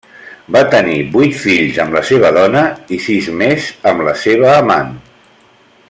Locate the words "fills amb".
1.41-1.97